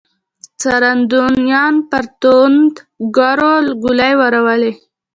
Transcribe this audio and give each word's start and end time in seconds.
څارندويانو 0.59 1.81
پر 1.91 2.03
توندکارو 2.21 3.53
ګولۍ 3.83 4.13
وورولې. 4.17 4.71